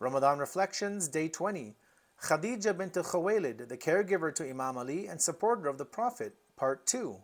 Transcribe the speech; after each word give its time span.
Ramadan 0.00 0.38
Reflections, 0.38 1.06
Day 1.06 1.28
20. 1.28 1.76
Khadija 2.20 2.76
bint 2.76 2.94
Khuwaylid, 2.94 3.68
the 3.68 3.76
caregiver 3.76 4.34
to 4.34 4.48
Imam 4.48 4.76
Ali 4.76 5.06
and 5.06 5.22
supporter 5.22 5.68
of 5.68 5.78
the 5.78 5.84
Prophet, 5.84 6.34
Part 6.56 6.84
2. 6.86 7.16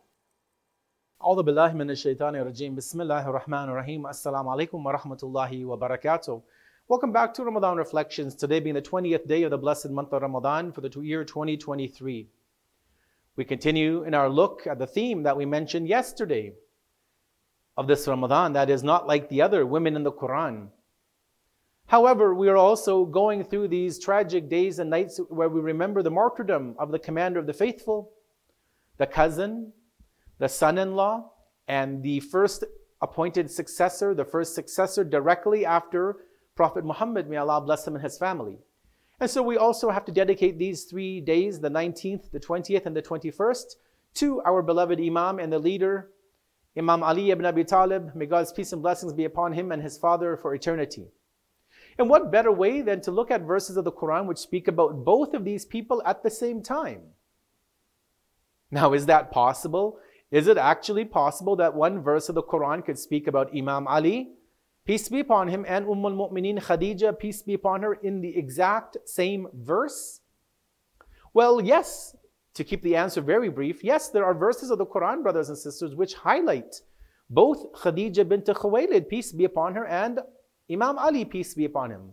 أعوذ 1.21 1.43
بالله 1.43 1.73
من 1.75 1.91
الشيطان 1.91 2.37
الرجيم 2.37 2.75
بسم 2.77 3.01
الله 3.01 3.29
الرحمن 3.29 3.69
الرحيم 3.69 4.07
السلام 4.07 4.49
عليكم 4.49 4.87
ورحمة 4.87 5.19
الله 5.23 5.65
وبركاته 5.67 6.43
Welcome 6.89 7.13
back 7.13 7.35
to 7.35 7.45
Ramadan 7.45 7.77
Reflections, 7.77 8.37
today 8.37 8.61
being 8.61 8.77
the 8.77 8.83
20th 8.83 9.27
day 9.27 9.43
of 9.43 9.51
the 9.51 9.59
blessed 9.59 9.91
month 9.91 10.13
of 10.13 10.23
Ramadan 10.23 10.71
for 10.71 10.81
the 10.81 11.01
year 11.01 11.25
2023. 11.25 12.29
We 13.35 13.45
continue 13.45 14.05
in 14.05 14.15
our 14.15 14.29
look 14.29 14.69
at 14.69 14.79
the 14.79 14.87
theme 14.87 15.25
that 15.25 15.37
we 15.37 15.45
mentioned 15.45 15.89
yesterday 15.89 16.53
of 17.77 17.89
this 17.89 18.07
Ramadan 18.07 18.53
that 18.53 18.71
is 18.71 18.85
not 18.85 19.09
like 19.09 19.29
the 19.29 19.43
other 19.43 19.67
women 19.67 19.97
in 19.97 20.05
the 20.05 20.13
Quran. 20.13 20.69
However, 21.91 22.33
we 22.33 22.49
are 22.49 22.57
also 22.57 23.05
going 23.05 23.43
through 23.43 23.67
these 23.67 23.99
tragic 23.99 24.49
days 24.49 24.79
and 24.79 24.89
nights 24.89 25.19
where 25.29 25.49
we 25.49 25.61
remember 25.61 26.05
the 26.05 26.11
martyrdom 26.13 26.77
of 26.79 26.93
the 26.93 27.01
commander 27.01 27.41
of 27.41 27.49
the 27.49 27.53
faithful, 27.53 28.13
the 28.99 29.09
cousin, 29.09 29.73
the 30.39 30.49
son 30.49 30.79
in 30.79 30.95
law, 30.95 31.33
and 31.67 32.01
the 32.05 32.21
first 32.21 32.63
appointed 33.03 33.51
successor, 33.51 34.15
the 34.15 34.25
first 34.25 34.55
successor 34.55 35.03
directly 35.03 35.67
after 35.67 36.19
Prophet 36.55 36.85
Muhammad, 36.85 37.29
may 37.29 37.39
Allah 37.39 37.61
bless 37.61 37.89
him 37.89 37.97
and 37.97 38.05
his 38.05 38.17
family. 38.17 38.61
And 39.19 39.29
so 39.29 39.43
we 39.43 39.57
also 39.57 39.91
have 39.91 40.05
to 40.05 40.13
dedicate 40.13 40.61
these 40.61 40.85
three 40.85 41.21
days, 41.21 41.59
the 41.59 41.71
19th, 41.71 42.31
the 42.31 42.39
20th, 42.39 42.87
and 42.87 42.95
the 42.95 43.03
21st, 43.03 43.65
to 44.15 44.41
our 44.43 44.63
beloved 44.63 45.01
Imam 45.01 45.41
and 45.41 45.53
the 45.53 45.59
leader, 45.59 46.11
Imam 46.79 47.03
Ali 47.03 47.33
ibn 47.33 47.45
Abi 47.45 47.65
Talib. 47.65 48.15
May 48.15 48.27
God's 48.27 48.53
peace 48.53 48.73
and 48.73 48.81
blessings 48.81 49.13
be 49.13 49.25
upon 49.25 49.55
him 49.55 49.73
and 49.73 49.83
his 49.83 49.99
father 49.99 50.37
for 50.37 50.55
eternity. 50.55 51.09
And 51.99 52.09
what 52.09 52.33
better 52.33 52.53
way 52.53 52.81
than 52.81 53.01
to 53.03 53.11
look 53.11 53.31
at 53.31 53.43
verses 53.43 53.77
of 53.77 53.85
the 53.85 53.93
Quran 53.93 54.27
which 54.27 54.39
speak 54.39 54.69
about 54.69 55.05
both 55.05 55.35
of 55.35 55.45
these 55.45 55.65
people 55.65 56.03
at 56.05 56.23
the 56.23 56.31
same 56.31 56.63
time? 56.63 57.01
Now, 58.71 58.93
is 58.93 59.07
that 59.07 59.31
possible? 59.31 59.99
Is 60.31 60.47
it 60.47 60.57
actually 60.57 61.05
possible 61.05 61.57
that 61.57 61.75
one 61.75 62.01
verse 62.01 62.29
of 62.29 62.37
the 62.37 62.43
Quran 62.43 62.85
could 62.85 62.99
speak 62.99 63.27
about 63.27 63.55
Imam 63.55 63.89
Ali, 63.89 64.31
peace 64.85 65.09
be 65.09 65.21
upon 65.21 65.49
him, 65.49 65.65
and 65.67 65.87
Umm 65.87 66.05
al 66.05 66.13
Mu'mineen 66.13 66.61
Khadija, 66.61 67.19
peace 67.19 67.43
be 67.43 67.55
upon 67.55 67.83
her, 67.83 67.95
in 67.95 68.21
the 68.21 68.37
exact 68.37 68.97
same 69.05 69.49
verse? 69.53 70.21
Well, 71.35 71.61
yes, 71.61 72.17
to 72.55 72.65
keep 72.65 72.83
the 72.83 72.97
answer 72.97 73.21
very 73.21 73.49
brief, 73.49 73.83
yes, 73.83 74.09
there 74.09 74.25
are 74.25 74.35
verses 74.35 74.71
of 74.71 74.79
the 74.79 74.87
Quran, 74.87 75.23
brothers 75.23 75.49
and 75.49 75.59
sisters, 75.59 75.95
which 75.95 76.15
highlight 76.15 76.81
both 77.29 77.73
Khadija 77.73 78.29
bint 78.29 78.47
Khuwaylid, 78.47 79.09
peace 79.09 79.33
be 79.33 79.45
upon 79.45 79.75
her, 79.75 79.87
and 79.87 80.21
Imam 80.71 80.99
Ali, 80.99 81.25
peace 81.25 81.55
be 81.55 81.65
upon 81.65 81.91
him. 81.91 82.13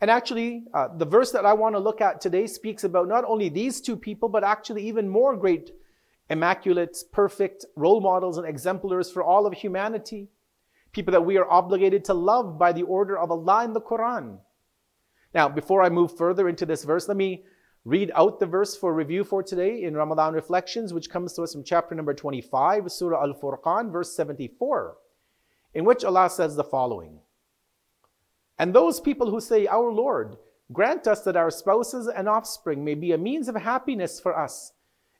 And 0.00 0.10
actually, 0.10 0.64
uh, 0.74 0.88
the 0.96 1.06
verse 1.06 1.32
that 1.32 1.46
I 1.46 1.54
want 1.54 1.74
to 1.74 1.78
look 1.78 2.00
at 2.00 2.20
today 2.20 2.46
speaks 2.46 2.84
about 2.84 3.08
not 3.08 3.24
only 3.24 3.48
these 3.48 3.80
two 3.80 3.96
people, 3.96 4.28
but 4.28 4.44
actually 4.44 4.86
even 4.86 5.08
more 5.08 5.36
great, 5.36 5.70
immaculate, 6.28 6.98
perfect 7.12 7.64
role 7.76 8.00
models 8.00 8.36
and 8.36 8.46
exemplars 8.46 9.10
for 9.10 9.22
all 9.22 9.46
of 9.46 9.54
humanity. 9.54 10.28
People 10.92 11.12
that 11.12 11.24
we 11.24 11.38
are 11.38 11.50
obligated 11.50 12.04
to 12.04 12.14
love 12.14 12.58
by 12.58 12.72
the 12.72 12.82
order 12.82 13.18
of 13.18 13.30
Allah 13.30 13.64
in 13.64 13.72
the 13.72 13.80
Quran. 13.80 14.38
Now, 15.32 15.48
before 15.48 15.82
I 15.82 15.88
move 15.88 16.16
further 16.16 16.48
into 16.48 16.66
this 16.66 16.84
verse, 16.84 17.08
let 17.08 17.16
me 17.16 17.44
read 17.84 18.12
out 18.14 18.38
the 18.38 18.46
verse 18.46 18.76
for 18.76 18.92
review 18.92 19.24
for 19.24 19.42
today 19.42 19.82
in 19.82 19.96
Ramadan 19.96 20.34
Reflections, 20.34 20.92
which 20.92 21.10
comes 21.10 21.32
to 21.32 21.42
us 21.42 21.52
from 21.52 21.64
chapter 21.64 21.94
number 21.94 22.14
25, 22.14 22.92
Surah 22.92 23.22
Al 23.22 23.34
Furqan, 23.34 23.90
verse 23.90 24.14
74 24.14 24.96
in 25.74 25.84
which 25.84 26.04
Allah 26.04 26.30
says 26.30 26.56
the 26.56 26.64
following 26.64 27.20
And 28.58 28.72
those 28.72 29.00
people 29.00 29.30
who 29.30 29.40
say, 29.40 29.66
Our 29.66 29.90
Lord, 29.90 30.36
grant 30.72 31.06
us 31.06 31.22
that 31.22 31.36
our 31.36 31.50
spouses 31.50 32.08
and 32.08 32.28
offspring 32.28 32.84
may 32.84 32.94
be 32.94 33.12
a 33.12 33.18
means 33.18 33.48
of 33.48 33.56
happiness 33.56 34.20
for 34.20 34.38
us 34.38 34.72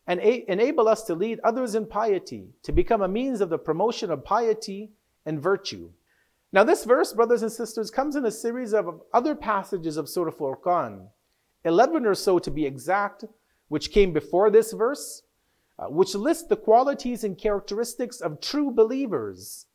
and 0.06 0.20
a- 0.20 0.50
enable 0.50 0.88
us 0.88 1.02
to 1.04 1.14
lead 1.14 1.40
others 1.42 1.74
in 1.74 1.86
piety, 1.86 2.50
to 2.62 2.72
become 2.72 3.02
a 3.02 3.08
means 3.08 3.40
of 3.40 3.48
the 3.48 3.58
promotion 3.58 4.10
of 4.10 4.24
piety 4.24 4.92
and 5.26 5.42
virtue. 5.42 5.90
Now, 6.52 6.62
this 6.62 6.84
verse, 6.84 7.12
brothers 7.12 7.42
and 7.42 7.50
sisters, 7.50 7.90
comes 7.90 8.14
in 8.14 8.24
a 8.24 8.30
series 8.30 8.74
of 8.74 9.02
other 9.12 9.34
passages 9.34 9.96
of 9.96 10.08
Surah 10.08 10.30
Furqan, 10.30 11.08
11 11.64 12.06
or 12.06 12.14
so 12.14 12.38
to 12.38 12.50
be 12.50 12.66
exact, 12.66 13.24
which 13.68 13.90
came 13.90 14.12
before 14.12 14.50
this 14.50 14.72
verse, 14.72 15.22
uh, 15.78 15.86
which 15.86 16.14
list 16.14 16.48
the 16.48 16.56
qualities 16.56 17.24
and 17.24 17.38
characteristics 17.38 18.20
of 18.20 18.40
true 18.40 18.70
believers 18.70 19.66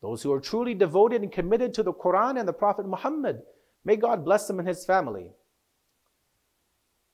those 0.00 0.22
who 0.22 0.32
are 0.32 0.40
truly 0.40 0.74
devoted 0.74 1.22
and 1.22 1.32
committed 1.32 1.74
to 1.74 1.82
the 1.82 1.92
Quran 1.92 2.38
and 2.38 2.48
the 2.48 2.52
Prophet 2.52 2.86
Muhammad. 2.86 3.42
May 3.84 3.96
God 3.96 4.24
bless 4.24 4.46
them 4.46 4.58
and 4.58 4.68
his 4.68 4.84
family. 4.84 5.32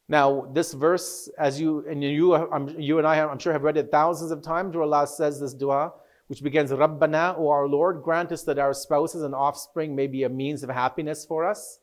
Now, 0.09 0.51
this 0.53 0.75
verse, 0.75 1.31
as 1.39 1.59
you 1.59 1.85
and 1.89 2.03
you, 2.05 2.37
you 2.79 2.99
and 2.99 3.07
I, 3.07 3.25
I'm 3.25 3.39
sure 3.39 3.55
have 3.55 3.63
read 3.63 3.79
it 3.79 3.91
thousands 3.91 4.31
of 4.31 4.43
times, 4.43 4.75
where 4.75 4.85
Allah 4.85 5.07
says 5.07 5.41
this 5.41 5.55
dua, 5.55 5.93
which 6.27 6.43
begins, 6.43 6.73
Rabbana, 6.73 7.39
O 7.39 7.49
our 7.49 7.67
Lord, 7.67 8.03
grant 8.03 8.31
us 8.33 8.43
that 8.43 8.59
our 8.59 8.75
spouses 8.75 9.23
and 9.23 9.35
offspring 9.35 9.95
may 9.97 10.07
be 10.07 10.25
a 10.25 10.29
means 10.29 10.63
of 10.63 10.69
happiness 10.69 11.25
for 11.25 11.49
us, 11.49 11.79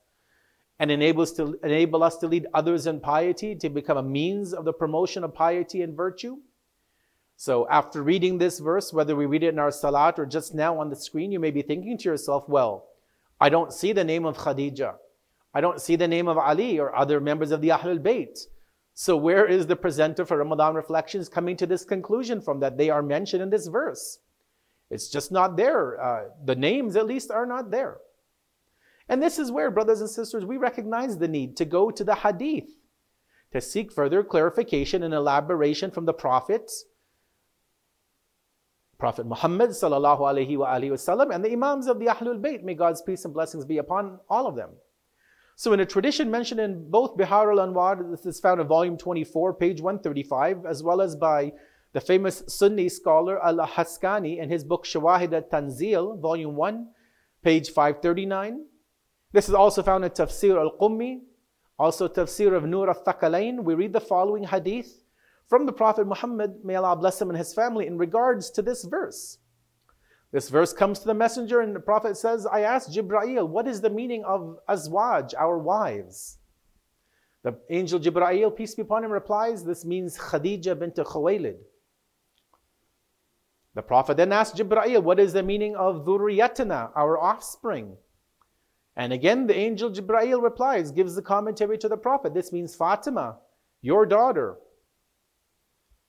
and 0.77 0.91
enable 0.91 1.23
us 1.23 1.31
to, 1.33 1.59
enable 1.63 2.03
us 2.03 2.17
to 2.17 2.27
lead 2.27 2.45
others 2.53 2.85
in 2.85 2.99
piety, 2.99 3.55
to 3.55 3.69
become 3.69 3.97
a 3.97 4.03
means 4.03 4.53
of 4.53 4.65
the 4.65 4.73
promotion 4.73 5.23
of 5.23 5.33
piety 5.33 5.81
and 5.81 5.97
virtue. 5.97 6.37
So 7.41 7.67
after 7.71 8.03
reading 8.03 8.37
this 8.37 8.59
verse, 8.59 8.93
whether 8.93 9.15
we 9.15 9.25
read 9.25 9.41
it 9.41 9.47
in 9.51 9.57
our 9.57 9.71
salat 9.71 10.19
or 10.19 10.27
just 10.27 10.53
now 10.53 10.79
on 10.79 10.91
the 10.91 10.95
screen, 10.95 11.31
you 11.31 11.39
may 11.39 11.49
be 11.49 11.63
thinking 11.63 11.97
to 11.97 12.03
yourself, 12.03 12.47
well, 12.47 12.89
I 13.39 13.49
don't 13.49 13.73
see 13.73 13.93
the 13.93 14.03
name 14.03 14.25
of 14.25 14.37
Khadija. 14.37 14.93
I 15.51 15.59
don't 15.59 15.81
see 15.81 15.95
the 15.95 16.07
name 16.07 16.27
of 16.27 16.37
Ali 16.37 16.77
or 16.77 16.95
other 16.95 17.19
members 17.19 17.49
of 17.49 17.61
the 17.61 17.69
Ahlul 17.69 17.97
Bayt. 17.97 18.45
So 18.93 19.17
where 19.17 19.47
is 19.47 19.65
the 19.65 19.75
presenter 19.75 20.23
for 20.23 20.37
Ramadan 20.37 20.75
reflections 20.75 21.29
coming 21.29 21.57
to 21.57 21.65
this 21.65 21.83
conclusion 21.83 22.41
from 22.41 22.59
that 22.59 22.77
they 22.77 22.91
are 22.91 23.01
mentioned 23.01 23.41
in 23.41 23.49
this 23.49 23.65
verse? 23.65 24.19
It's 24.91 25.09
just 25.09 25.31
not 25.31 25.57
there. 25.57 25.99
Uh, 25.99 26.23
the 26.45 26.55
names, 26.55 26.95
at 26.95 27.07
least, 27.07 27.31
are 27.31 27.47
not 27.47 27.71
there. 27.71 27.97
And 29.09 29.19
this 29.19 29.39
is 29.39 29.51
where, 29.51 29.71
brothers 29.71 30.01
and 30.01 30.11
sisters, 30.11 30.45
we 30.45 30.57
recognize 30.57 31.17
the 31.17 31.27
need 31.27 31.57
to 31.57 31.65
go 31.65 31.89
to 31.89 32.03
the 32.03 32.17
hadith 32.17 32.69
to 33.51 33.59
seek 33.59 33.91
further 33.91 34.23
clarification 34.23 35.01
and 35.01 35.15
elaboration 35.15 35.89
from 35.89 36.05
the 36.05 36.13
prophets 36.13 36.85
Prophet 39.01 39.25
Muhammad 39.25 39.71
sallallahu 39.71 40.19
alaihi 40.19 40.55
wasallam 40.55 41.33
and 41.33 41.43
the 41.43 41.51
Imams 41.51 41.87
of 41.87 41.97
the 41.97 42.05
Ahlul 42.05 42.39
Bayt. 42.39 42.61
May 42.61 42.75
God's 42.75 43.01
peace 43.01 43.25
and 43.25 43.33
blessings 43.33 43.65
be 43.65 43.79
upon 43.79 44.19
all 44.29 44.45
of 44.45 44.55
them. 44.55 44.69
So 45.55 45.73
in 45.73 45.79
a 45.79 45.87
tradition 45.87 46.29
mentioned 46.29 46.59
in 46.59 46.87
both 46.87 47.17
Bihar 47.17 47.51
al-Anwar, 47.51 48.11
this 48.11 48.27
is 48.27 48.39
found 48.39 48.61
in 48.61 48.67
volume 48.67 48.97
24, 48.99 49.55
page 49.55 49.81
135, 49.81 50.67
as 50.67 50.83
well 50.83 51.01
as 51.01 51.15
by 51.15 51.51
the 51.93 51.99
famous 51.99 52.43
Sunni 52.47 52.89
scholar 52.89 53.43
Al-Haskani 53.43 54.37
in 54.37 54.51
his 54.51 54.63
book 54.63 54.85
Shawahid 54.85 55.33
al-Tanzil, 55.33 56.19
volume 56.19 56.55
1, 56.55 56.87
page 57.43 57.71
539. 57.71 58.65
This 59.31 59.49
is 59.49 59.55
also 59.55 59.81
found 59.81 60.05
in 60.05 60.11
Tafsir 60.11 60.61
al-Qummi, 60.61 61.21
also 61.79 62.07
Tafsir 62.07 62.55
of 62.55 62.65
Nur 62.65 62.87
al-Thaqalain. 62.87 63.63
We 63.63 63.73
read 63.73 63.93
the 63.93 63.99
following 63.99 64.43
hadith 64.43 65.01
from 65.51 65.65
the 65.65 65.73
Prophet 65.73 66.07
Muhammad, 66.07 66.63
may 66.63 66.75
Allah 66.75 66.95
bless 66.95 67.21
him 67.21 67.27
and 67.27 67.37
his 67.37 67.53
family, 67.53 67.85
in 67.85 67.97
regards 67.97 68.49
to 68.51 68.61
this 68.61 68.85
verse. 68.85 69.37
This 70.31 70.47
verse 70.47 70.71
comes 70.71 70.99
to 70.99 71.07
the 71.07 71.13
messenger, 71.13 71.59
and 71.59 71.75
the 71.75 71.81
Prophet 71.81 72.15
says, 72.15 72.45
I 72.45 72.61
asked 72.61 72.93
Jibra'il, 72.93 73.49
what 73.49 73.67
is 73.67 73.81
the 73.81 73.89
meaning 73.89 74.23
of 74.23 74.59
azwaj, 74.69 75.33
our 75.37 75.57
wives? 75.57 76.37
The 77.43 77.59
angel 77.69 77.99
Jibra'il, 77.99 78.55
peace 78.55 78.75
be 78.75 78.83
upon 78.83 79.03
him, 79.03 79.11
replies, 79.11 79.65
This 79.65 79.83
means 79.83 80.17
Khadija 80.17 80.79
bint 80.79 80.95
Khuwaylid. 80.95 81.57
The 83.75 83.81
Prophet 83.81 84.15
then 84.15 84.31
asked 84.31 84.55
Jibra'il, 84.55 85.03
What 85.03 85.19
is 85.19 85.33
the 85.33 85.43
meaning 85.43 85.75
of 85.75 86.05
dhurriyatina, 86.05 86.91
our 86.95 87.17
offspring? 87.17 87.97
And 88.95 89.11
again, 89.11 89.47
the 89.47 89.57
angel 89.57 89.91
Jibra'il 89.91 90.41
replies, 90.41 90.91
gives 90.91 91.13
the 91.13 91.21
commentary 91.21 91.77
to 91.79 91.89
the 91.89 91.97
Prophet, 91.97 92.33
This 92.33 92.53
means 92.53 92.73
Fatima, 92.73 93.39
your 93.81 94.05
daughter. 94.05 94.55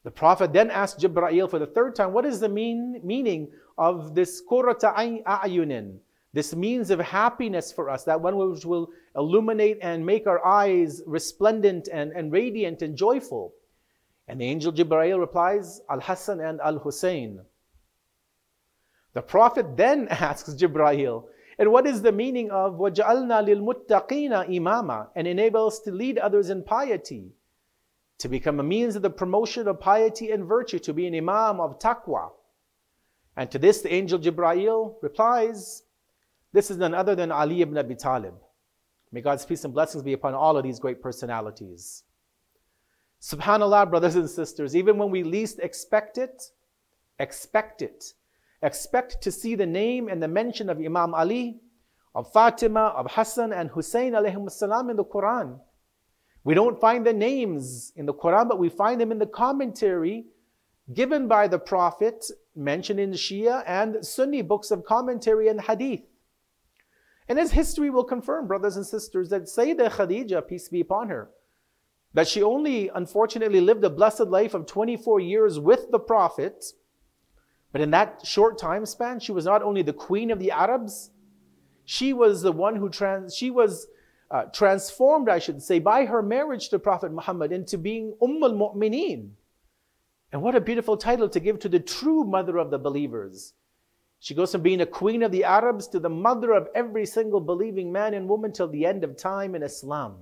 The 0.04 0.12
Prophet 0.12 0.54
then 0.54 0.72
asked 0.72 1.00
Jibra'il 1.00 1.50
for 1.50 1.60
the 1.60 1.68
third 1.68 1.96
time, 1.96 2.14
what 2.14 2.26
is 2.26 2.40
the 2.40 2.48
mean, 2.48 3.02
meaning 3.04 3.52
of 3.78 4.16
this 4.16 4.42
qurrata 4.50 4.96
a'yunin? 4.96 5.98
This 6.34 6.56
means 6.56 6.92
of 6.92 7.00
happiness 7.00 7.72
for 7.72 7.90
us, 7.90 8.04
that 8.04 8.22
one 8.22 8.38
which 8.38 8.64
will 8.64 8.90
illuminate 9.16 9.80
and 9.82 10.06
make 10.06 10.28
our 10.28 10.46
eyes 10.46 11.02
resplendent 11.06 11.90
and, 11.92 12.12
and 12.12 12.32
radiant 12.32 12.82
and 12.82 12.96
joyful. 12.96 13.54
And 14.28 14.40
the 14.40 14.46
angel 14.46 14.72
Jibra'il 14.72 15.20
replies, 15.20 15.82
Al-Hassan 15.90 16.40
and 16.42 16.62
Al-Hussein. 16.62 17.42
The 19.14 19.22
Prophet 19.22 19.76
then 19.76 20.08
asks 20.10 20.54
Jibra'il, 20.54 21.26
and 21.60 21.72
what 21.72 21.88
is 21.88 22.02
the 22.02 22.12
meaning 22.12 22.52
of 22.52 22.74
وَجَعَلْنَا 22.74 23.88
لِلْمُتَّقِينَ 23.88 24.50
imama 24.50 25.08
and 25.16 25.28
enables 25.28 25.80
to 25.82 25.92
lead 25.92 26.18
others 26.20 26.50
in 26.50 26.62
piety? 26.64 27.32
To 28.23 28.29
become 28.29 28.61
a 28.61 28.63
means 28.63 28.95
of 28.95 29.03
the 29.03 29.11
promotion 29.11 29.67
of 29.67 29.81
piety 29.81 30.31
and 30.31 30.45
virtue, 30.45 30.79
to 30.79 30.93
be 30.93 31.09
an 31.09 31.15
imam 31.17 31.59
of 31.59 31.81
taqwa. 31.81 32.31
And 33.37 33.51
to 33.51 33.59
this, 33.59 33.83
the 33.83 33.93
angel 33.93 34.21
Jibra'il 34.21 34.95
replies, 35.03 35.83
This 36.53 36.71
is 36.71 36.77
none 36.77 36.95
other 36.95 37.17
than 37.17 37.33
Ali 37.33 37.63
ibn 37.63 37.77
Abi 37.77 37.97
Talib. 37.97 38.35
May 39.11 39.23
God's 39.23 39.45
peace 39.45 39.65
and 39.65 39.75
blessings 39.75 40.05
be 40.05 40.13
upon 40.13 40.35
all 40.35 40.57
of 40.57 40.63
these 40.63 40.79
great 40.79 41.03
personalities. 41.03 42.05
Subhanallah, 43.21 43.91
brothers 43.91 44.15
and 44.15 44.31
sisters, 44.31 44.77
even 44.77 44.99
when 44.99 45.11
we 45.11 45.25
least 45.25 45.59
expect 45.59 46.17
it, 46.17 46.45
expect 47.19 47.83
it. 47.83 48.05
Expect 48.63 49.21
to 49.21 49.33
see 49.33 49.57
the 49.57 49.67
name 49.67 50.09
and 50.09 50.23
the 50.23 50.29
mention 50.29 50.71
of 50.71 50.79
Imam 50.79 51.13
Ali, 51.13 51.61
of 52.15 52.33
Fatima, 52.33 52.95
of 52.97 53.11
Hassan 53.11 53.53
and 53.53 53.71
Hussein 53.71 54.15
salam 54.49 54.91
in 54.91 54.97
the 54.97 55.05
Quran. 55.05 55.59
We 56.45 56.55
don't 56.55 56.81
find 56.81 57.07
the 57.07 57.13
names 57.13 57.93
in 57.95 58.07
the 58.07 58.15
Quran, 58.15 58.49
but 58.49 58.59
we 58.59 58.69
find 58.69 59.01
them 59.01 59.13
in 59.13 59.19
the 59.19 59.27
commentary 59.27 60.27
given 60.93 61.29
by 61.29 61.47
the 61.49 61.59
Prophet, 61.59 62.25
mentioned 62.57 62.99
in 62.99 63.13
Shia 63.13 63.63
and 63.67 64.05
Sunni 64.05 64.43
books 64.43 64.71
of 64.71 64.85
commentary 64.85 65.49
and 65.49 65.61
hadith. 65.61 66.03
And 67.29 67.39
as 67.39 67.53
history 67.53 67.89
will 67.89 68.05
confirm, 68.05 68.47
brothers 68.47 68.77
and 68.77 68.85
sisters, 68.85 69.29
that 69.31 69.45
Sayyidah 69.45 69.91
Khadija, 69.91 70.47
peace 70.47 70.69
be 70.69 70.81
upon 70.81 71.09
her, 71.09 71.31
that 72.13 72.29
she 72.29 72.43
only 72.43 72.91
unfortunately 72.95 73.61
lived 73.61 73.85
a 73.85 73.91
blessed 73.91 74.27
life 74.27 74.55
of 74.55 74.67
24 74.67 75.21
years 75.21 75.59
with 75.59 75.91
the 75.91 76.01
Prophet, 76.01 76.65
but 77.71 77.81
in 77.81 77.91
that 77.93 78.27
short 78.27 78.59
time 78.59 78.85
span, 78.85 79.21
she 79.21 79.33
was 79.33 79.47
not 79.47 79.63
only 79.63 79.83
the 79.83 79.93
queen 79.93 80.31
of 80.31 80.39
the 80.39 80.51
Arabs, 80.51 81.11
she 81.85 82.13
was 82.13 82.43
the 82.43 82.53
one 82.53 82.77
who 82.77 82.91
trans, 82.91 83.35
she 83.35 83.51
was 83.51 83.87
uh, 84.33 84.45
transformed, 84.45 85.29
I 85.29 85.39
should 85.39 85.63
say, 85.63 85.79
by 85.79 86.07
her 86.07 86.23
marriage 86.23 86.71
to 86.71 86.79
Prophet 86.79 87.13
Muhammad 87.13 87.53
into 87.53 87.77
being 87.77 88.15
Umm 88.23 88.43
al-Mu'mineen. 88.43 89.29
And 90.33 90.41
what 90.41 90.57
a 90.57 90.61
beautiful 90.61 90.97
title 90.97 91.29
to 91.29 91.39
give 91.39 91.59
to 91.61 91.69
the 91.69 91.79
true 91.79 92.25
mother 92.25 92.57
of 92.57 92.71
the 92.71 92.79
believers. 92.79 93.53
She 94.21 94.35
goes 94.35 94.53
from 94.53 94.63
being 94.63 94.81
a 94.81 94.87
queen 94.87 95.23
of 95.23 95.33
the 95.33 95.45
Arabs 95.45 95.87
to 95.89 96.01
the 96.01 96.09
mother 96.09 96.53
of 96.53 96.69
every 96.75 97.05
single 97.05 97.41
believing 97.41 97.93
man 97.93 98.15
and 98.15 98.27
woman 98.27 98.53
till 98.53 98.69
the 98.69 98.87
end 98.87 99.05
of 99.05 99.19
time 99.19 99.55
in 99.55 99.63
Islam. 99.63 100.17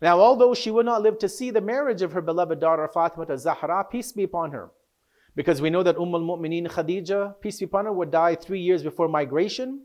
Now, 0.00 0.20
although 0.20 0.54
she 0.54 0.70
would 0.70 0.86
not 0.86 1.02
live 1.02 1.18
to 1.20 1.28
see 1.28 1.50
the 1.50 1.60
marriage 1.60 2.02
of 2.02 2.12
her 2.12 2.20
beloved 2.20 2.60
daughter 2.60 2.86
Fatima 2.86 3.36
Zahra, 3.36 3.82
peace 3.90 4.12
be 4.12 4.24
upon 4.24 4.52
her, 4.52 4.70
because 5.34 5.60
we 5.60 5.70
know 5.70 5.82
that 5.82 5.96
Umm 5.96 6.14
al-Mu'mineen 6.14 6.68
Khadija, 6.68 7.40
peace 7.40 7.58
be 7.58 7.64
upon 7.64 7.86
her, 7.86 7.92
would 7.92 8.12
die 8.12 8.36
three 8.36 8.60
years 8.60 8.84
before 8.84 9.08
migration. 9.08 9.80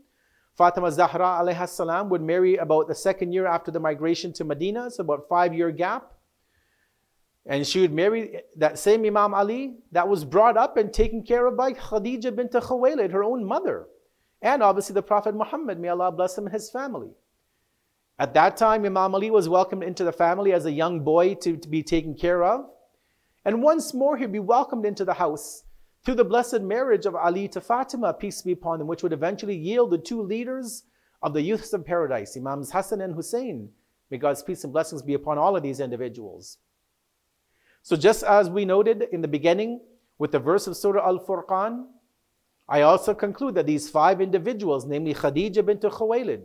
Fatima 0.56 0.92
Zahra 0.92 1.40
alayhi 1.40 1.68
salam 1.68 2.08
would 2.10 2.22
marry 2.22 2.56
about 2.56 2.88
the 2.88 2.94
second 2.94 3.32
year 3.32 3.46
after 3.46 3.70
the 3.70 3.80
migration 3.80 4.32
to 4.34 4.44
Medina, 4.44 4.90
so 4.90 5.02
about 5.02 5.28
five 5.28 5.54
year 5.54 5.70
gap. 5.70 6.12
And 7.46 7.66
she 7.66 7.80
would 7.80 7.92
marry 7.92 8.42
that 8.56 8.78
same 8.78 9.04
Imam 9.04 9.34
Ali 9.34 9.74
that 9.90 10.06
was 10.06 10.24
brought 10.24 10.56
up 10.56 10.76
and 10.76 10.92
taken 10.92 11.22
care 11.22 11.46
of 11.46 11.56
by 11.56 11.72
Khadija 11.72 12.36
bint 12.36 12.52
Khuwaylid, 12.52 13.10
her 13.10 13.24
own 13.24 13.44
mother. 13.44 13.86
And 14.40 14.62
obviously 14.62 14.94
the 14.94 15.02
Prophet 15.02 15.34
Muhammad, 15.34 15.80
may 15.80 15.88
Allah 15.88 16.12
bless 16.12 16.38
him 16.38 16.46
and 16.46 16.52
his 16.52 16.70
family. 16.70 17.10
At 18.18 18.34
that 18.34 18.56
time, 18.56 18.84
Imam 18.84 19.14
Ali 19.14 19.30
was 19.30 19.48
welcomed 19.48 19.82
into 19.82 20.04
the 20.04 20.12
family 20.12 20.52
as 20.52 20.66
a 20.66 20.70
young 20.70 21.00
boy 21.00 21.34
to, 21.36 21.56
to 21.56 21.68
be 21.68 21.82
taken 21.82 22.14
care 22.14 22.44
of. 22.44 22.66
And 23.44 23.62
once 23.62 23.92
more, 23.94 24.16
he'd 24.16 24.30
be 24.30 24.38
welcomed 24.38 24.84
into 24.84 25.04
the 25.04 25.14
house 25.14 25.64
through 26.04 26.16
the 26.16 26.24
blessed 26.24 26.62
marriage 26.62 27.06
of 27.06 27.14
Ali 27.14 27.48
to 27.48 27.60
Fatima, 27.60 28.12
peace 28.12 28.42
be 28.42 28.52
upon 28.52 28.78
them, 28.78 28.88
which 28.88 29.02
would 29.02 29.12
eventually 29.12 29.56
yield 29.56 29.90
the 29.90 29.98
two 29.98 30.20
leaders 30.20 30.84
of 31.22 31.32
the 31.32 31.42
youths 31.42 31.72
of 31.72 31.86
paradise, 31.86 32.36
Imams 32.36 32.72
Hassan 32.72 33.00
and 33.00 33.14
Hussein. 33.14 33.70
May 34.10 34.18
God's 34.18 34.42
peace 34.42 34.64
and 34.64 34.72
blessings 34.72 35.02
be 35.02 35.14
upon 35.14 35.38
all 35.38 35.56
of 35.56 35.62
these 35.62 35.80
individuals. 35.80 36.58
So, 37.82 37.96
just 37.96 38.24
as 38.24 38.50
we 38.50 38.64
noted 38.64 39.08
in 39.12 39.22
the 39.22 39.28
beginning 39.28 39.80
with 40.18 40.32
the 40.32 40.38
verse 40.38 40.66
of 40.66 40.76
Surah 40.76 41.06
Al 41.06 41.18
Furqan, 41.20 41.86
I 42.68 42.82
also 42.82 43.14
conclude 43.14 43.54
that 43.54 43.66
these 43.66 43.88
five 43.88 44.20
individuals, 44.20 44.84
namely 44.84 45.14
Khadija 45.14 45.64
bint 45.64 45.82
Khuwaylid, 45.82 46.42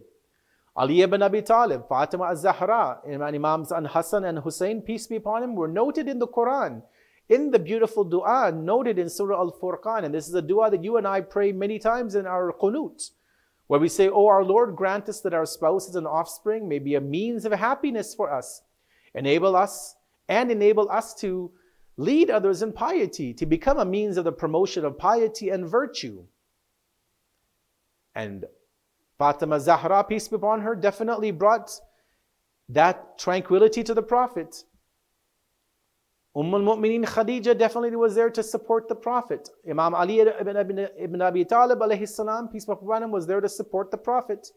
Ali 0.76 1.02
ibn 1.02 1.24
Abi 1.24 1.42
Talib, 1.42 1.88
Fatima 1.90 2.26
az-Zahra, 2.26 3.00
Imams 3.08 3.72
An 3.72 3.86
Hassan 3.86 4.26
and 4.26 4.40
Hussein, 4.40 4.82
peace 4.82 5.08
be 5.08 5.16
upon 5.16 5.42
him, 5.44 5.56
were 5.56 5.68
noted 5.68 6.08
in 6.08 6.20
the 6.20 6.28
Quran 6.28 6.84
in 7.30 7.52
the 7.52 7.60
beautiful 7.60 8.04
dua 8.04 8.52
noted 8.52 8.98
in 8.98 9.10
Surah 9.10 9.38
Al 9.38 9.52
Furqan. 9.52 10.04
And 10.04 10.14
this 10.14 10.28
is 10.28 10.34
a 10.34 10.42
dua 10.42 10.72
that 10.72 10.84
you 10.84 10.98
and 10.98 11.08
I 11.08 11.22
pray 11.22 11.52
many 11.52 11.80
times 11.80 12.16
in 12.16 12.26
our 12.26 12.54
qunut, 12.54 13.12
where 13.68 13.80
we 13.80 13.90
say, 13.90 14.10
Oh, 14.10 14.28
our 14.28 14.44
Lord, 14.44 14.76
grant 14.76 15.10
us 15.10 15.22
that 15.22 15.34
our 15.34 15.46
spouses 15.46 15.96
and 15.96 16.08
offspring 16.08 16.68
may 16.68 16.80
be 16.80 16.96
a 16.96 17.02
means 17.02 17.46
of 17.46 17.52
happiness 17.52 18.16
for 18.16 18.32
us. 18.32 18.62
Enable 19.14 19.56
us 19.56 19.96
and 20.30 20.52
enable 20.52 20.90
us 20.90 21.14
to 21.16 21.52
lead 21.98 22.30
others 22.30 22.62
in 22.62 22.72
piety, 22.72 23.34
to 23.34 23.46
become 23.46 23.80
a 23.80 23.86
means 23.86 24.18
of 24.18 24.24
the 24.24 24.32
promotion 24.32 24.86
of 24.86 24.98
piety 24.98 25.50
and 25.50 25.68
virtue. 25.68 26.24
And 28.14 28.46
Fatima 29.18 29.60
Zahra, 29.60 30.04
peace 30.04 30.28
be 30.28 30.36
upon 30.36 30.62
her, 30.62 30.76
definitely 30.76 31.32
brought 31.32 31.72
that 32.70 33.18
tranquility 33.18 33.84
to 33.84 33.94
the 33.94 34.04
Prophet. 34.04 34.64
Umm 36.38 36.54
al-Mu'mineen 36.54 37.04
Khadija 37.04 37.58
definitely 37.58 37.96
was 37.96 38.14
there 38.14 38.30
to 38.30 38.44
support 38.44 38.88
the 38.88 38.94
Prophet. 38.94 39.50
Imam 39.68 39.96
Ali 39.96 40.20
ibn, 40.20 40.88
ibn, 41.00 41.20
Abi 41.20 41.44
Talib 41.44 41.82
salam, 42.08 42.48
peace 42.48 42.66
be 42.66 42.74
upon 42.74 43.02
him, 43.02 43.12
was 43.12 43.26
there 43.26 43.42
to 43.42 43.50
support 43.50 43.90
the 43.90 43.98
Prophet. 43.98 44.52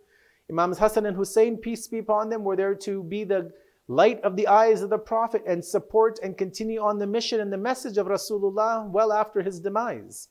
Imams 0.50 0.78
Hassan 0.78 1.06
and 1.06 1.16
Hussein, 1.16 1.56
peace 1.56 1.88
be 1.88 2.00
upon 2.00 2.28
them, 2.28 2.44
were 2.44 2.54
there 2.54 2.74
to 2.74 3.02
be 3.04 3.24
the 3.24 3.50
light 3.88 4.20
of 4.20 4.36
the 4.36 4.46
eyes 4.46 4.82
of 4.82 4.90
the 4.90 4.98
Prophet 4.98 5.42
and 5.46 5.64
support 5.64 6.18
and 6.22 6.36
continue 6.36 6.82
on 6.82 6.98
the 6.98 7.06
mission 7.06 7.40
and 7.40 7.50
the 7.50 7.56
message 7.56 7.96
of 7.96 8.08
Rasulullah 8.08 8.86
well 8.90 9.10
after 9.10 9.40
his 9.40 9.58
demise. 9.58 10.28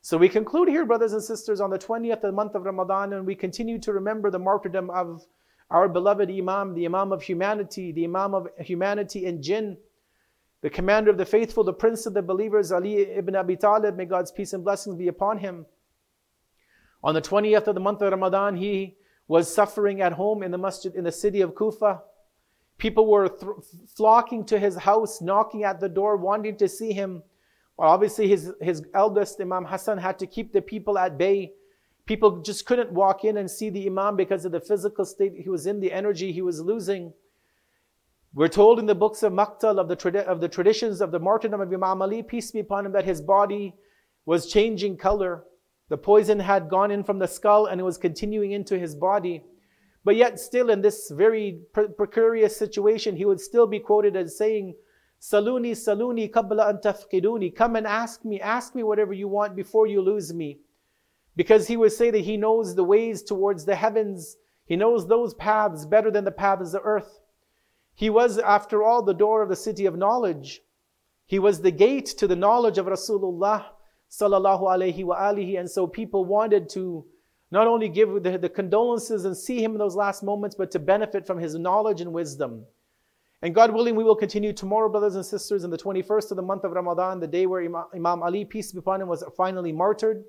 So 0.00 0.18
we 0.18 0.28
conclude 0.28 0.68
here, 0.68 0.84
brothers 0.84 1.12
and 1.12 1.22
sisters, 1.22 1.60
on 1.60 1.70
the 1.70 1.78
20th 1.78 2.14
of 2.14 2.22
the 2.22 2.32
month 2.32 2.56
of 2.56 2.64
Ramadan, 2.64 3.12
and 3.12 3.24
we 3.24 3.36
continue 3.36 3.78
to 3.78 3.92
remember 3.92 4.28
the 4.28 4.40
martyrdom 4.40 4.90
of 4.90 5.24
our 5.70 5.88
beloved 5.88 6.30
Imam, 6.30 6.74
the 6.74 6.84
Imam 6.84 7.12
of 7.12 7.22
humanity, 7.22 7.92
the 7.92 8.04
Imam 8.04 8.34
of 8.34 8.48
humanity 8.58 9.26
and 9.26 9.40
jinn, 9.40 9.76
the 10.64 10.70
commander 10.70 11.10
of 11.10 11.18
the 11.18 11.26
faithful, 11.26 11.62
the 11.62 11.74
prince 11.74 12.06
of 12.06 12.14
the 12.14 12.22
believers, 12.22 12.72
Ali 12.72 13.02
ibn 13.02 13.36
Abi 13.36 13.54
Talib, 13.54 13.96
may 13.96 14.06
God's 14.06 14.32
peace 14.32 14.54
and 14.54 14.64
blessings 14.64 14.96
be 14.96 15.08
upon 15.08 15.36
him. 15.36 15.66
On 17.02 17.12
the 17.12 17.20
20th 17.20 17.66
of 17.66 17.74
the 17.74 17.82
month 17.82 18.00
of 18.00 18.10
Ramadan, 18.10 18.56
he 18.56 18.96
was 19.28 19.54
suffering 19.54 20.00
at 20.00 20.14
home 20.14 20.42
in 20.42 20.50
the 20.50 20.56
masjid 20.56 20.94
in 20.94 21.04
the 21.04 21.12
city 21.12 21.42
of 21.42 21.54
Kufa. 21.54 22.00
People 22.78 23.06
were 23.06 23.28
th- 23.28 23.52
flocking 23.94 24.42
to 24.46 24.58
his 24.58 24.74
house, 24.76 25.20
knocking 25.20 25.64
at 25.64 25.80
the 25.80 25.88
door, 25.90 26.16
wanting 26.16 26.56
to 26.56 26.66
see 26.66 26.94
him. 26.94 27.22
Well, 27.76 27.90
obviously, 27.90 28.28
his, 28.28 28.50
his 28.62 28.86
eldest, 28.94 29.42
Imam 29.42 29.66
Hassan, 29.66 29.98
had 29.98 30.18
to 30.20 30.26
keep 30.26 30.54
the 30.54 30.62
people 30.62 30.96
at 30.96 31.18
bay. 31.18 31.52
People 32.06 32.40
just 32.40 32.64
couldn't 32.64 32.90
walk 32.90 33.22
in 33.22 33.36
and 33.36 33.50
see 33.50 33.68
the 33.68 33.84
Imam 33.84 34.16
because 34.16 34.46
of 34.46 34.52
the 34.52 34.60
physical 34.60 35.04
state 35.04 35.34
he 35.36 35.50
was 35.50 35.66
in, 35.66 35.80
the 35.80 35.92
energy 35.92 36.32
he 36.32 36.40
was 36.40 36.58
losing. 36.62 37.12
We're 38.36 38.48
told 38.48 38.80
in 38.80 38.86
the 38.86 38.96
books 38.96 39.22
of 39.22 39.32
Maqtal 39.32 39.78
of 39.78 39.86
the, 39.86 40.26
of 40.26 40.40
the 40.40 40.48
traditions 40.48 41.00
of 41.00 41.12
the 41.12 41.20
martyrdom 41.20 41.60
of 41.60 41.72
Imam 41.72 42.02
Ali, 42.02 42.20
peace 42.24 42.50
be 42.50 42.58
upon 42.58 42.84
him, 42.84 42.90
that 42.90 43.04
his 43.04 43.20
body 43.20 43.76
was 44.26 44.50
changing 44.50 44.96
color. 44.96 45.44
The 45.88 45.98
poison 45.98 46.40
had 46.40 46.68
gone 46.68 46.90
in 46.90 47.04
from 47.04 47.20
the 47.20 47.28
skull 47.28 47.66
and 47.66 47.80
it 47.80 47.84
was 47.84 47.96
continuing 47.96 48.50
into 48.50 48.76
his 48.76 48.96
body. 48.96 49.44
But 50.02 50.16
yet, 50.16 50.40
still 50.40 50.70
in 50.70 50.82
this 50.82 51.10
very 51.10 51.60
pre- 51.72 51.86
precarious 51.86 52.56
situation, 52.56 53.16
he 53.16 53.24
would 53.24 53.40
still 53.40 53.68
be 53.68 53.78
quoted 53.78 54.16
as 54.16 54.36
saying, 54.36 54.74
Saluni, 55.20 55.70
Saluni, 55.70 56.28
kabla 56.28 56.70
an 56.70 56.78
tafqiduni. 56.78 57.54
Come 57.54 57.76
and 57.76 57.86
ask 57.86 58.24
me, 58.24 58.40
ask 58.40 58.74
me 58.74 58.82
whatever 58.82 59.12
you 59.12 59.28
want 59.28 59.54
before 59.54 59.86
you 59.86 60.00
lose 60.02 60.34
me. 60.34 60.58
Because 61.36 61.68
he 61.68 61.76
would 61.76 61.92
say 61.92 62.10
that 62.10 62.18
he 62.18 62.36
knows 62.36 62.74
the 62.74 62.84
ways 62.84 63.22
towards 63.22 63.64
the 63.64 63.76
heavens, 63.76 64.36
he 64.66 64.74
knows 64.74 65.06
those 65.06 65.34
paths 65.34 65.86
better 65.86 66.10
than 66.10 66.24
the 66.24 66.32
paths 66.32 66.66
of 66.66 66.72
the 66.72 66.80
earth. 66.80 67.20
He 67.94 68.10
was, 68.10 68.38
after 68.38 68.82
all, 68.82 69.02
the 69.02 69.14
door 69.14 69.42
of 69.42 69.48
the 69.48 69.56
city 69.56 69.86
of 69.86 69.96
knowledge. 69.96 70.62
He 71.26 71.38
was 71.38 71.60
the 71.60 71.70
gate 71.70 72.06
to 72.18 72.26
the 72.26 72.36
knowledge 72.36 72.78
of 72.78 72.86
Rasulullah 72.86 73.66
sallallahu 74.10 74.62
alaihi 74.62 75.04
wa 75.04 75.16
alihi. 75.16 75.58
And 75.58 75.70
so 75.70 75.86
people 75.86 76.24
wanted 76.24 76.68
to 76.70 77.04
not 77.50 77.66
only 77.66 77.88
give 77.88 78.22
the, 78.22 78.36
the 78.36 78.48
condolences 78.48 79.24
and 79.24 79.36
see 79.36 79.62
him 79.62 79.72
in 79.72 79.78
those 79.78 79.94
last 79.94 80.22
moments, 80.22 80.56
but 80.56 80.70
to 80.72 80.78
benefit 80.78 81.26
from 81.26 81.38
his 81.38 81.54
knowledge 81.54 82.00
and 82.00 82.12
wisdom. 82.12 82.64
And 83.42 83.54
God 83.54 83.72
willing, 83.72 83.94
we 83.94 84.04
will 84.04 84.16
continue 84.16 84.52
tomorrow, 84.52 84.88
brothers 84.88 85.16
and 85.16 85.24
sisters, 85.24 85.64
in 85.64 85.70
the 85.70 85.78
21st 85.78 86.30
of 86.30 86.36
the 86.36 86.42
month 86.42 86.64
of 86.64 86.72
Ramadan, 86.72 87.20
the 87.20 87.26
day 87.26 87.46
where 87.46 87.62
Imam, 87.62 87.84
Imam 87.94 88.22
Ali, 88.22 88.44
peace 88.44 88.72
be 88.72 88.78
upon 88.78 89.02
him, 89.02 89.08
was 89.08 89.22
finally 89.36 89.70
martyred. 89.70 90.24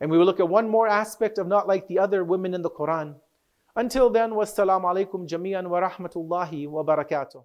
And 0.00 0.10
we 0.10 0.16
will 0.16 0.26
look 0.26 0.40
at 0.40 0.48
one 0.48 0.68
more 0.68 0.88
aspect 0.88 1.38
of 1.38 1.46
not 1.46 1.68
like 1.68 1.88
the 1.88 1.98
other 1.98 2.24
women 2.24 2.54
in 2.54 2.62
the 2.62 2.70
Quran. 2.70 3.16
Until 3.74 4.10
then, 4.10 4.32
wassalamu 4.32 4.84
alaikum 4.84 5.26
jami'an 5.26 5.66
wa 5.66 5.80
rahmatullahi 5.80 6.68
wa 6.68 6.84
barakatuh. 6.84 7.42